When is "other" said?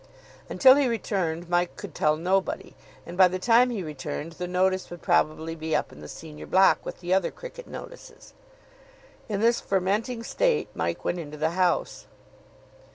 7.13-7.29